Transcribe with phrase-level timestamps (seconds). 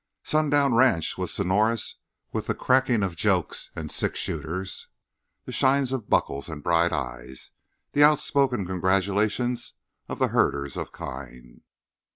[0.23, 1.97] Sundown Ranch was sonorous
[2.33, 4.87] with the cracking of jokes and sixshooters,
[5.45, 7.51] the shine of buckles and bright eyes,
[7.91, 9.73] the outspoken congratulations
[10.09, 11.61] of the herders of kine.